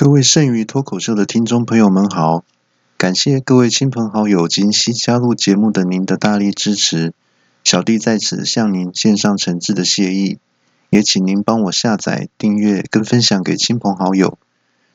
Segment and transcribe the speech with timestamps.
[0.00, 2.42] 各位剩余脱口秀的听众朋友们好，
[2.96, 7.12] 感谢各位亲朋好友今夕加入节目的您的大力支持，
[7.64, 10.38] 小弟在此向您献上诚挚的谢意，
[10.88, 14.38] 也请您帮我下载、订阅跟分享给亲朋好友，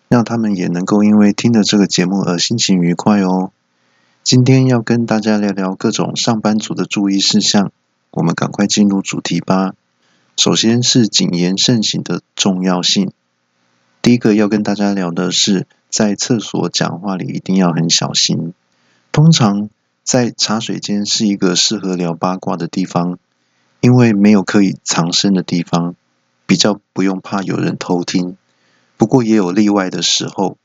[0.07, 3.51] 让他们也能够因为听了这个节目而心情愉快哦。
[4.24, 7.72] 今天要跟大家聊聊各种上班族的注意事项，
[8.10, 9.76] 我们赶快进入主题吧。
[10.35, 13.12] 首先是谨言慎行的重要性。
[14.06, 18.54] 第一个要跟大家聊的是，在厕所讲话里一定要很小心。
[19.12, 19.68] 通常
[20.04, 23.18] 在茶水间是一个适合聊八卦的地方，
[23.81, 25.95] 因为没有可以藏身的地方，
[26.45, 28.38] 比较不用怕有人偷听。
[28.95, 30.59] 不过也有例外的时候，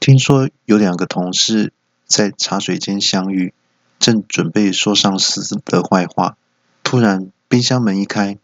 [0.00, 1.72] 听说有两个同事
[2.06, 3.54] 在茶水间相遇，
[4.00, 6.36] 正准备说上司的坏话，
[6.82, 8.36] 突然冰箱门一开，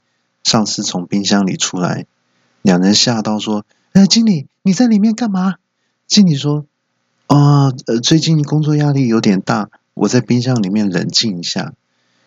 [0.45, 2.07] 上司从冰箱里出来，
[2.63, 3.65] 两人吓到说。
[3.97, 5.55] 哎，经理，你在里面干嘛？
[6.07, 6.67] 经理说
[7.29, 11.73] ：“啊，呃，最近工作压力有点大，我在冰箱里面冷静一下。”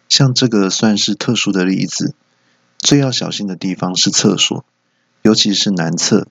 [0.10, 2.16] 像这个算是特殊的例子。
[2.80, 4.66] 最要小心的地方是厕所，
[5.22, 6.28] 尤其是男厕。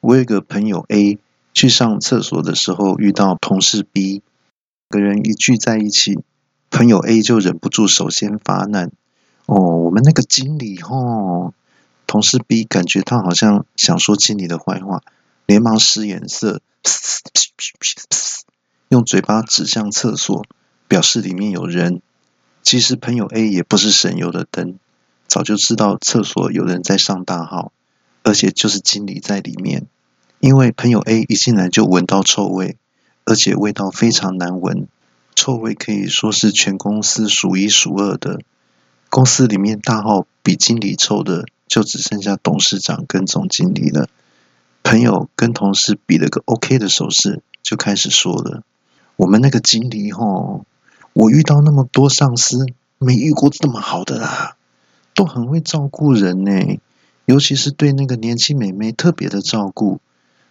[0.00, 1.20] 我有个朋友 A
[1.54, 4.22] 去上厕所的时候遇到同事 B，
[4.88, 6.18] 个人一聚在一起，
[6.68, 8.90] 朋友 A 就忍不住首先发难
[9.46, 11.54] ：“哦，我们那个经理吼。”
[12.10, 15.00] 同事 B 感觉他好像想说经理的坏话，
[15.46, 16.60] 连忙使眼色，
[18.88, 20.44] 用嘴巴指向厕所，
[20.88, 22.02] 表示里面有人。
[22.64, 24.80] 其实朋友 A 也不是省油的灯，
[25.28, 27.70] 早就知道厕所有人在上大号，
[28.24, 29.86] 而且就是经理在里面。
[30.40, 32.76] 因为朋友 A 一进来就闻到臭味，
[33.24, 34.88] 而且味道非常难闻，
[35.36, 38.40] 臭味可以说是全公司数一数二的。
[39.10, 41.46] 公司里面大号比经理臭的。
[41.70, 44.08] 就只剩下董事长跟总经理了。
[44.82, 48.64] 朋友跟同事比了个 OK 的手势，就开始说了
[49.14, 50.66] ：“我们那个经理吼，
[51.12, 52.66] 我遇到那么多上司，
[52.98, 54.56] 没遇过这么好的啦，
[55.14, 56.80] 都很会照顾人呢，
[57.24, 60.00] 尤其是对那个年轻美眉特别的照顾。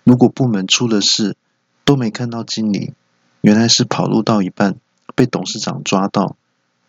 [0.06, 1.36] 如果部门出了事，
[1.84, 2.94] 都没看到经理，
[3.42, 4.78] 原来是跑路到一半
[5.16, 6.38] 被董事长抓到，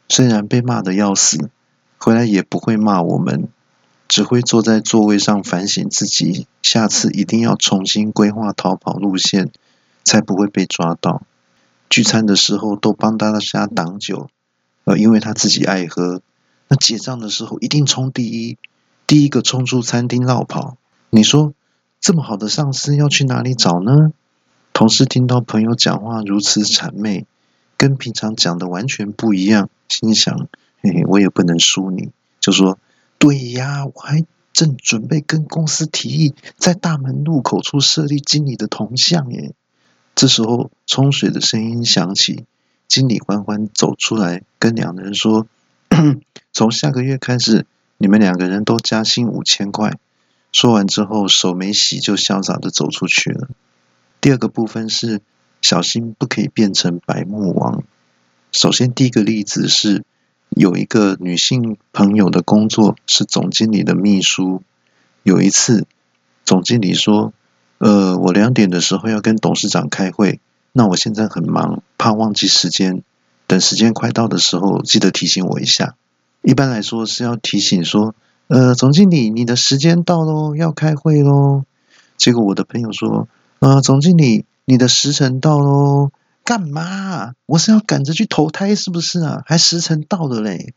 [0.09, 1.51] 虽然被骂的要死，
[1.99, 3.49] 回来也不会骂我们。”
[4.11, 9.53] 只会坐在座位上反省自己，下次一定要重新规划逃跑路线，
[10.03, 11.23] 才不会被抓到。
[11.89, 14.29] 聚餐的时候都帮大家挡酒，
[14.83, 16.23] 呃，因为他自己爱喝。
[16.67, 18.59] 那结账的时候一定冲第一，
[19.07, 20.77] 第一个冲出餐厅绕跑。
[21.11, 21.55] 你说
[22.01, 24.11] 这么好的上司要去哪里找呢？
[24.73, 27.27] 同事听到朋友讲话如此谄媚，
[27.77, 30.37] 跟平常讲的完全不一样，心想：
[30.83, 32.11] 嘿嘿，我也不能输你，
[32.41, 32.77] 就说。
[33.21, 39.53] 对呀，我还正准备跟公司提议，在大门入口处设立经理的铜像耶。
[40.15, 42.47] 这时候冲水的声音响起，
[42.89, 45.47] 经理缓缓走出来，跟两人说
[46.51, 47.67] ：“从下个月开始，
[47.99, 49.99] 你们两个人都加薪五千块。”
[50.51, 53.49] 说完之后，手没洗就潇洒的走出去了。
[54.23, 55.21] 第二个部分是
[55.61, 57.85] 小心不可以变成白目王。
[58.51, 60.07] 首先，第一个例子是。
[60.51, 64.63] 有一个女性朋友的工作是总经理的秘书。
[65.23, 65.87] 有一次，
[66.45, 67.33] 总经理说
[67.79, 70.41] ：“呃，我两点的时候要跟董事长开会，
[70.73, 73.03] 那我现在很忙，怕忘记时间。
[73.47, 75.95] 等时间快到的时候，记得提醒我一下。”
[76.43, 78.15] 一般来说是要提醒说
[78.49, 81.65] ：“呃，总经理，你的时间到喽，要开会喽。”
[82.17, 83.29] 结果我的朋友说
[83.61, 86.11] ：“呃，总经理，你的时辰到喽。”
[86.51, 87.35] 干嘛？
[87.47, 89.45] 我是要赶着去投胎，是不是啊？
[89.47, 90.75] 还时辰到了嘞。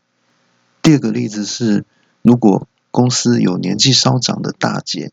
[0.82, 1.84] 第二个例子是，
[2.22, 5.10] 如果公司有年纪稍长的大姐，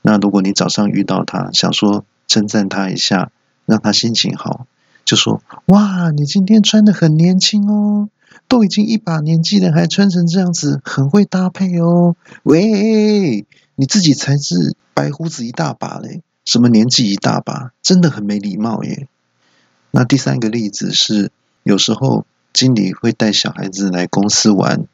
[0.00, 3.32] 那如果你早上遇到她，想说称赞她一下，
[3.66, 4.68] 让她心情好，
[5.04, 8.08] 就说：哇，你今天穿的很年轻哦，
[8.46, 12.14] 都已经一把年纪了，还穿成这样子，很会搭配哦。
[12.44, 13.44] 喂，
[13.74, 19.08] 你自己才是白胡子一大把嘞，什么年纪一大把，真的很没礼貌耶。
[19.98, 21.32] 那第三个例子是，
[21.64, 24.86] 有时候经理会带小孩子来公司玩，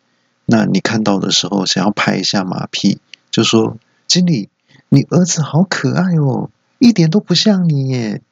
[0.46, 3.76] 那你看到的时候想要拍一下马屁，就说
[4.08, 4.48] ：“经理，
[4.88, 6.48] 你儿子好可爱哦，
[6.78, 8.22] 一点都不像你耶。”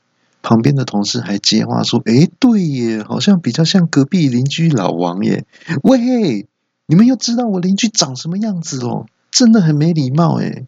[0.41, 5.45] 旁边的同事还接话说：“诶，对耶，好像比较像隔壁邻居老王耶。”
[5.85, 6.47] 喂，
[6.87, 9.05] 你们又知道我邻居长什么样子哦？
[9.31, 10.67] 真的很没礼貌诶。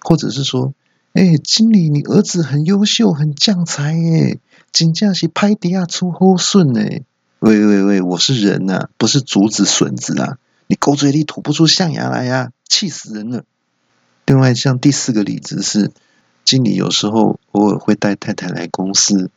[0.00, 0.74] 或者是说。
[1.14, 4.40] 哎，经理，你儿子很优秀，很将才耶，
[4.74, 6.80] 真正是拍底下出好顺呢！
[7.38, 10.38] 喂喂喂，我是人呐，不是竹子笋子啊！
[10.66, 13.44] 你狗嘴里吐不出象牙来呀，气死人了！
[14.26, 15.92] 另外，像第四个例子是，
[16.44, 19.30] 经理有时候偶尔会带太太来公司，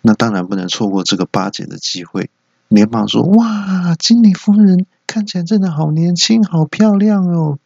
[0.00, 2.30] 那当然不能错过这个巴结的机会，
[2.68, 7.58] 连忙说：“哇，经理夫人看起来真的好年轻，好漂亮哦。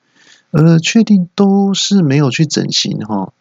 [0.50, 3.35] 呃，确定都是没有去整形哈？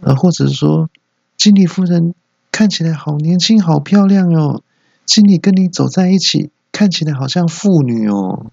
[0.00, 0.90] 呃，或者是说，
[1.38, 2.14] 经理夫人
[2.56, 4.62] 看起来好年轻，好漂亮哦。
[5.04, 8.46] 经理跟你走在一起，看起来好像妇女哦。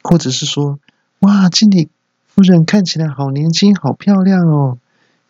[0.00, 0.78] 或者是说，
[1.18, 1.88] 哇，经理
[2.28, 4.78] 夫人看起来好年轻，好漂亮哦。”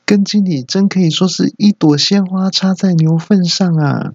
[0.04, 4.12] 跟经理真可以说是一朵鲜花插在牛粪上啊！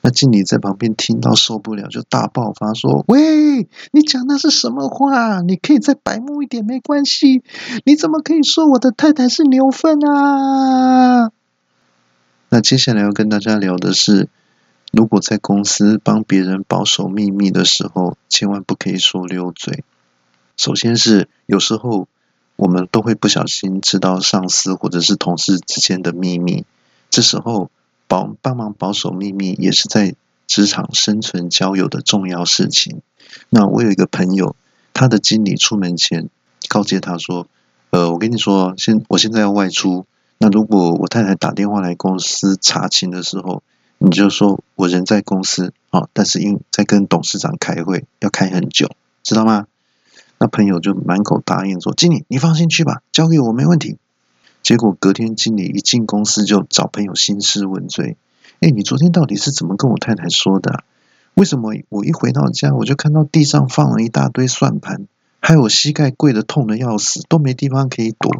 [0.00, 5.40] 那经理在旁边听到受不了，就大爆发说：“喂，你讲那是什么话？
[5.40, 7.44] 你可以再白目一点没关系，
[7.84, 11.30] 你怎么可以说我的太太是牛粪啊？”
[12.48, 14.28] 那接下来要跟大家聊的是，
[14.92, 19.84] 如果在公司帮别人保守秘密的时候，千万不可以说溜嘴。
[20.56, 22.08] 首先是有时候。
[22.58, 26.64] 我们都会不小心知道上司或者是同事之间的秘密，
[27.10, 27.70] 这时候
[28.08, 30.14] 保帮忙保守秘密也是在
[30.46, 33.02] 职场生存交友的重要事情。
[33.50, 34.56] 那我有一个朋友，
[34.94, 36.30] 他的经理出门前
[36.66, 37.46] 告诫他说
[37.92, 40.06] ：“呃，我跟你说，现我现在要外出，
[40.38, 43.62] 那如果我太太打电话来公司查寝的时候，
[43.98, 48.90] 你就说我人在公司啊，但是因在跟董事长开会，要开很久，
[49.22, 49.66] 知道吗？”
[50.38, 53.96] 那朋友就满口答应说：“经理，你放心去吧，交给我没问题。”
[54.62, 58.18] 结果隔天经理一进公司就找朋友兴师问罪
[58.60, 60.84] ：“哎，你昨天到底是怎么跟我太太说的？
[61.32, 65.06] 为什么我一回到家我就看到地上放了一大堆算盘，
[65.40, 68.30] 还有膝盖跪得痛的要死，都没地方可以躲，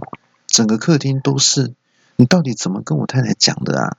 [0.47, 1.73] 整个客厅都是。
[2.17, 3.97] 你到底怎么跟我太太讲的啊？”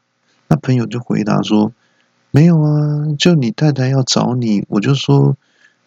[0.50, 1.72] 那朋友就回答说
[2.32, 5.38] ：“没有啊，就你太太要找你，我就说。”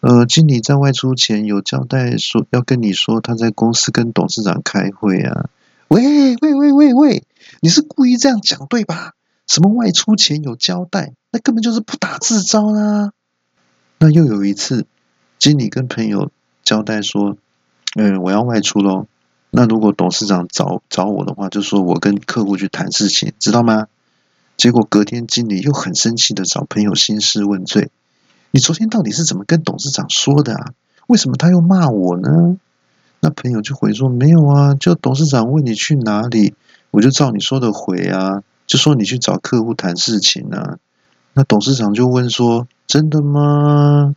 [0.01, 5.51] 呃，经理在外出前有交代说要跟你说他在公司跟董事长开会啊。
[5.89, 7.23] 喂喂喂喂喂，
[7.59, 9.13] 你是故意这样讲对吧？
[9.45, 13.11] 什么外出前有交代，那根本就是不打自招啦。
[13.99, 14.87] 那又有一次，
[15.37, 16.31] 经理跟朋友
[16.63, 17.37] 交代说，
[17.95, 19.05] 嗯，我要外出喽。
[19.53, 23.87] 那如果董事长找找我的话，就说我跟客户去谈事情，知道吗？
[24.57, 27.89] 结果隔天经理又很生气的找朋友兴师问罪。
[28.51, 30.73] 你昨天到底是怎么跟董事长说的啊？
[31.07, 32.57] 为什么他又骂我呢？
[33.19, 36.53] 那朋友就回说没有啊，就董事长问你去哪里，
[36.89, 40.77] 我就照你说的回啊，就说你去找客户谈事情啊。
[41.33, 44.15] 那董事长就问说真的吗？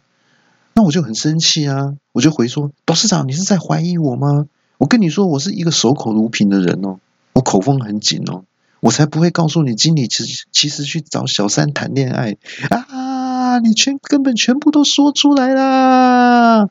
[0.75, 4.47] 那我就很生气啊，我就回说董事长你是在怀疑我吗？
[4.85, 6.99] 我跟你说我是一个守口如瓶的人哦，
[7.33, 8.45] 我口风很紧哦，
[8.81, 12.37] 我才不会告诉你经理其实其实去找小三谈恋爱
[12.69, 13.59] 啊。
[13.61, 16.69] 你全根本全部都说出来啦！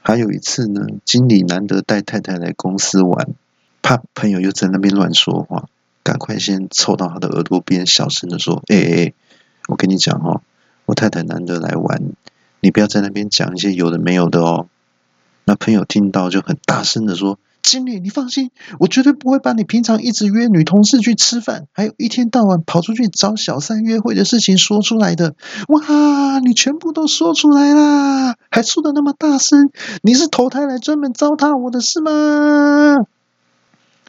[0.00, 3.28] 还有一次呢，经理难得带太太来公司玩，
[3.82, 5.68] 怕朋友又在那边乱说话，
[6.02, 9.12] 赶快先凑到他的耳朵边，小声的说：“哎哎，
[9.68, 10.40] 我跟你讲哦，
[10.86, 12.00] 我太太难得来玩，
[12.60, 14.68] 你不要在那边讲一些有的没有的哦。”
[15.46, 17.38] 那朋友听到就很大声的说。
[17.62, 25.34] 经理，你放心，我绝对不会把你平常一直约女同事去吃饭，还有一天到晚跑出去找小三约会的事情说出来的。
[25.66, 29.72] 哇，你全部都说出来啦，还说的那么大声，
[30.02, 32.98] 你是投胎来专门糟蹋我的是吗？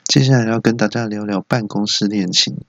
[0.06, 2.60] 接下来要跟大家聊聊办公室恋情。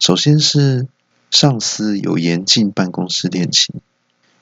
[0.00, 0.88] 首先是
[1.30, 3.80] 上司有严禁办公室恋情，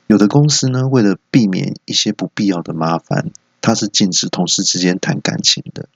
[0.06, 3.30] 有的公司呢，为了避免一些不必要的麻烦。
[3.64, 5.88] 他是禁止同事之间谈感情的。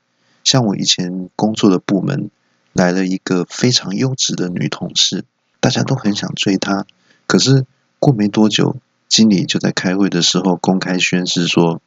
[0.43, 2.31] 像我以前工作的部门
[2.73, 5.27] 来了一个非常优质的女同事，
[5.61, 6.87] 大家都很想追她。
[7.27, 7.67] 可是
[7.99, 11.83] 过没多久，经理就在开会的时候公开宣誓说：“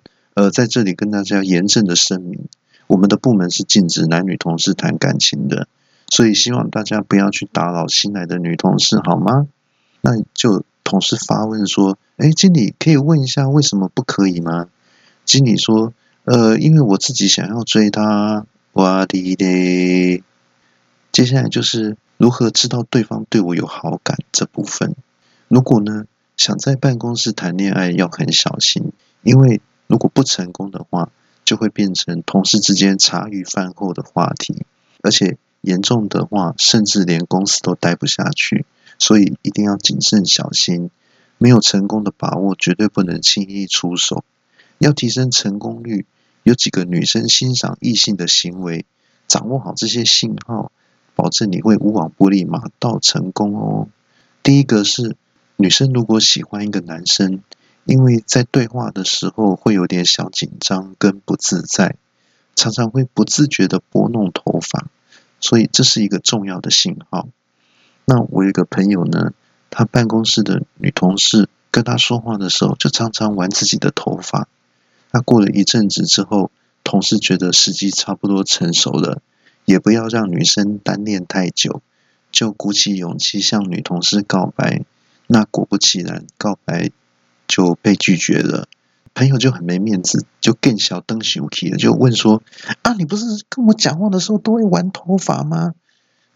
[0.32, 2.48] 呃，在这里跟大家严正的声明，
[2.86, 5.68] 我们的部门是禁止男女同事谈感情的。
[6.08, 9.48] 所以希望大家不要去打扰新来的女同事，好吗？”
[10.00, 14.68] 那就同事发问说：“哎，经理可以问一下为什么不可以吗？”
[15.26, 15.92] 经理说
[16.24, 20.22] ：“呃，因为我自己想要追她，哇滴嘞。
[21.12, 24.94] 接下来就是如何知道对方对我有好感这部分。
[25.48, 26.04] 如果呢，
[26.36, 28.92] 想在办公室谈恋爱要很小心，
[29.22, 31.10] 因为如果不成功的话，
[31.44, 34.64] 就会变成同事之间茶余饭后的话题，
[35.02, 38.64] 而且严重的话，甚至连公司都待不下去。
[38.98, 40.90] 所以一定要谨慎小心，
[41.38, 44.24] 没有成功的把握，绝对不能轻易出手。”
[44.78, 46.06] 要提升成功率，
[46.42, 48.84] 有几个女生欣赏异性的行为，
[49.26, 50.70] 掌握好这些信号，
[51.14, 53.88] 保证你会无往不利，马到成功哦。
[54.42, 55.16] 第一个是
[55.56, 57.42] 女生如果喜欢一个男生，
[57.84, 61.96] 因为在对话的时候会有点小紧张跟不自在，
[62.54, 64.88] 常常会不自觉的拨弄头发，
[65.40, 67.28] 所以这是一个重要的信号。
[68.04, 69.32] 那我有一个朋友呢，
[69.70, 74.46] 他办公室的女同事跟他说话的时候，就常常玩自己的头发。
[75.16, 76.50] 那过了一阵子之后，
[76.84, 79.22] 同事觉得时机差不多成熟了，
[79.64, 81.80] 也不要让女生单恋太久，
[82.30, 84.84] 就鼓起勇气向女同事告白。
[85.26, 86.90] 那果不其然，告白
[87.48, 88.68] 就被拒绝了。
[89.14, 92.42] 朋友就很没面子，就更小灯羞气了，就问说
[92.82, 95.72] ：“啊，你不是跟我讲话的时候都会玩头发吗？”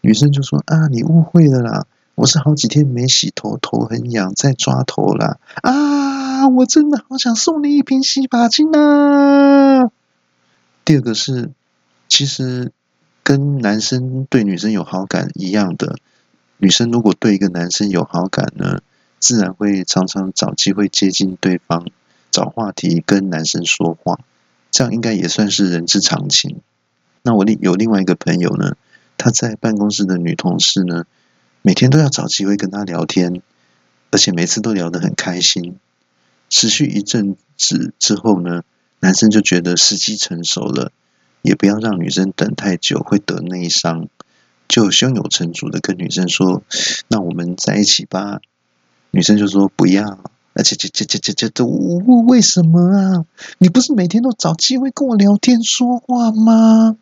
[0.01, 1.85] 女生就说：“啊，你误会了啦，
[2.15, 5.37] 我是好几天没洗头，头很痒，在抓头啦。
[5.61, 9.91] 啊，我真的好想送你一瓶洗发精啊！”
[10.85, 11.51] 第二个是，
[12.07, 12.71] 其实
[13.23, 15.95] 跟男生对女生有好感一样的。
[16.57, 18.81] 女生如果对一个男生有好感呢，
[19.19, 21.85] 自然会常常找机会接近对方，
[22.29, 24.19] 找话题跟男生说话，
[24.69, 26.61] 这样应该也算是人之常情。
[27.23, 28.75] 那我另有另外一个朋友呢，
[29.17, 31.05] 他在办公室的女同事呢，
[31.61, 33.41] 每天都要找机会跟他聊天，
[34.11, 35.77] 而且每次都聊得很开心。
[36.51, 38.61] 持续一阵子之后呢，
[38.99, 40.91] 男生就觉得时机成熟了，
[41.41, 44.09] 也不要让女生等太久，会得内伤。
[44.67, 46.61] 就胸有成竹的跟女生说
[47.09, 48.39] ：“那我们在一起吧。”
[49.11, 50.19] 女生就说：“不要。”
[50.53, 53.25] 而且，这这这这这这，为为什么啊？
[53.57, 56.97] 你不是每天都找机会跟我聊天说话吗？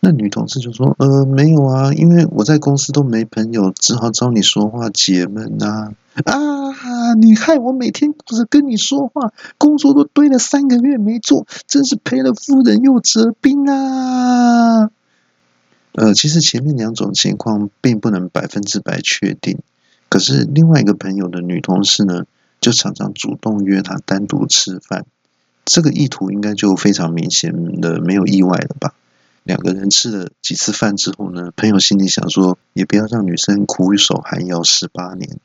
[0.00, 5.94] 那女同事就说：“呃，没有啊，因为我在公司都没朋友，只好找你说话解闷啊。”
[6.26, 6.53] 啊！
[7.04, 14.90] 啊你害我每天不是跟你说话，工作都堆了三个月没做，真是赔了夫人又折兵啊！
[15.92, 19.58] 呃，其实前面两种情况并不能百分之百确定，
[20.08, 22.24] 可是另外一个朋友的女同事呢，
[22.60, 25.04] 就常常主动约他单独吃饭，
[25.64, 28.94] 这个意图应该就非常明显的，没有意外了吧？
[29.44, 35.38] 两个人吃了几次饭之后呢，朋友心里想说，也不要让女生苦守寒窑十八年，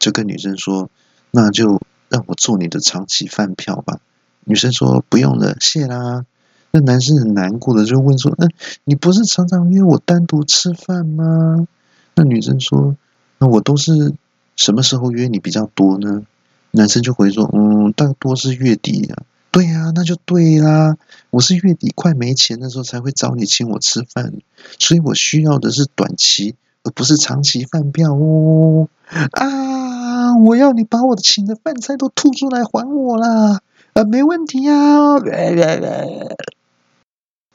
[0.00, 0.90] 就跟女生说，
[1.34, 3.98] 那就让我做你的长期饭票吧。
[4.44, 6.24] 女生说不用了，谢啦。
[6.70, 8.48] 那男生很难过的就问说：“嗯，
[8.84, 11.66] 你不是常常约我单独吃饭吗？”
[12.14, 12.96] 那女生说
[13.38, 14.14] ：“那我都是
[14.54, 16.22] 什么时候约你比较多呢？”
[16.70, 20.96] 男生就回说：“嗯，大多是月底啊。”对呀，那就对啦。
[21.30, 24.32] 我是月底快没钱的时候才会找你请我吃饭，
[24.78, 28.88] 所以我需要的是短期而不是长期饭票哦。
[29.32, 29.93] 啊！
[30.36, 33.60] 我要你把我的请的饭菜都吐出来还我啦！
[33.94, 35.18] 啊，没问题啊。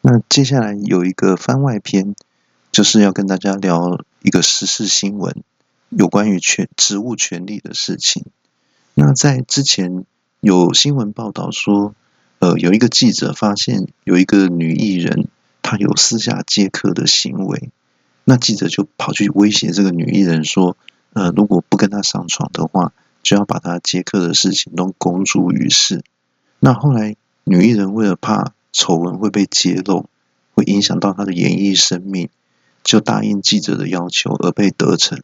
[0.02, 2.16] 那接下来有一个番外篇，
[2.72, 5.44] 就是要跟大家聊一个时事新闻，
[5.90, 8.26] 有关于权职务权利的事情。
[8.94, 10.06] 那在之前
[10.40, 11.94] 有新闻报道说，
[12.40, 15.28] 呃，有一个记者发现有一个女艺人，
[15.62, 17.70] 她有私下接客的行为。
[18.24, 20.78] 那记者就跑去威胁这个女艺人说，
[21.14, 26.04] 呃，如果不跟他上床的话，就要把他接客的事情都公诸于世。
[26.60, 28.54] 那后来女艺人为了怕。
[28.72, 30.06] 丑闻会被揭露，
[30.54, 32.30] 会影响到他的演艺生命，
[32.84, 35.24] 就答应记者的要求而被得逞。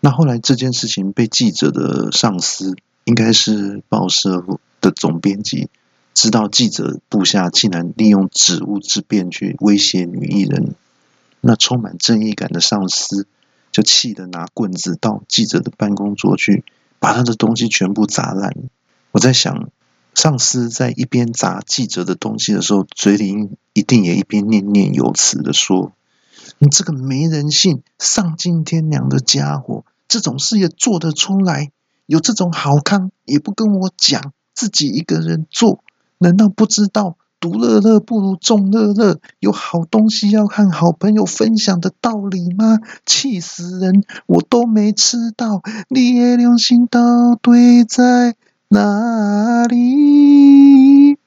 [0.00, 4.44] 那后来这件事情被记者的上司，应该是报社
[4.82, 5.70] 的总编辑，
[6.12, 10.74] 知道记者部下竟然利用职务之便去威胁女艺人，
[11.40, 13.26] 那充满正义感的上司
[13.72, 16.64] 就气得拿棍子到记者的办公桌去，
[17.00, 18.54] 把他的东西全部砸烂。
[19.10, 19.68] 我在想。
[20.14, 25.92] 上司在一边砸记者的东西的时候，嘴里一定也一边念念有词的说
[26.60, 31.72] ：“你这个没人性、丧尽天良的家伙，这种事也做得出来？
[32.04, 35.82] 有这种好康也不跟我讲，自己一个人做，
[36.18, 39.18] 难道不知道独乐乐不如众乐乐？
[39.40, 42.78] 有好东西要和好朋友分享的道理吗？
[43.04, 44.04] 气死人！
[44.26, 48.36] 我都没吃到，你的良心到底在？”
[48.70, 51.18] 哪里？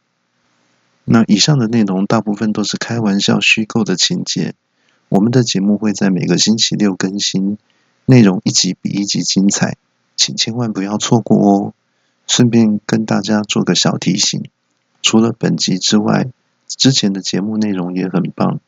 [1.04, 4.56] 那以上的内容大部分都是开玩笑、虚构的情节。
[5.10, 7.58] 我们的节目会在每个星期六更新，
[8.06, 9.76] 内容一集比一集精彩，
[10.16, 11.74] 请千万不要错过哦。
[12.26, 14.46] 顺便跟大家做个小提醒：
[15.06, 16.32] 除了本集之外，
[16.66, 18.60] 之前的节目内容也很棒，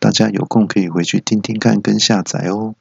[0.00, 2.74] 大家有空可以回去听听看跟下载哦。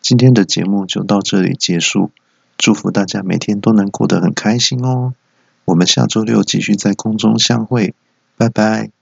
[0.00, 2.10] 今天的节目就到这里结束。
[2.56, 5.12] 祝福大家每天都能过得很开心哦！
[5.66, 7.94] 我们下周六继续在空中相会，
[8.38, 8.93] 拜拜。